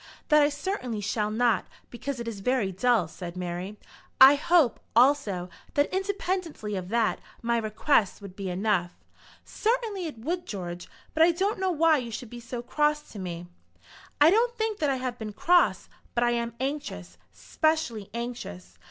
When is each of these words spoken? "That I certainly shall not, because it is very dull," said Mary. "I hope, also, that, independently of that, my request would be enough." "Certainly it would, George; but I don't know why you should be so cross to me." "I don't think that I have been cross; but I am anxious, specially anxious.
"That 0.29 0.41
I 0.41 0.49
certainly 0.49 0.99
shall 0.99 1.29
not, 1.29 1.67
because 1.91 2.19
it 2.19 2.27
is 2.27 2.39
very 2.39 2.71
dull," 2.71 3.07
said 3.07 3.37
Mary. 3.37 3.77
"I 4.19 4.33
hope, 4.33 4.79
also, 4.95 5.47
that, 5.75 5.93
independently 5.93 6.75
of 6.75 6.89
that, 6.89 7.19
my 7.43 7.57
request 7.59 8.19
would 8.19 8.35
be 8.35 8.49
enough." 8.49 8.95
"Certainly 9.45 10.07
it 10.07 10.17
would, 10.17 10.47
George; 10.47 10.89
but 11.13 11.21
I 11.21 11.31
don't 11.31 11.59
know 11.59 11.69
why 11.69 11.97
you 11.97 12.09
should 12.09 12.31
be 12.31 12.39
so 12.39 12.63
cross 12.63 13.11
to 13.11 13.19
me." 13.19 13.45
"I 14.19 14.31
don't 14.31 14.57
think 14.57 14.79
that 14.79 14.89
I 14.89 14.95
have 14.95 15.19
been 15.19 15.33
cross; 15.33 15.87
but 16.15 16.23
I 16.23 16.31
am 16.31 16.55
anxious, 16.59 17.19
specially 17.31 18.09
anxious. 18.11 18.79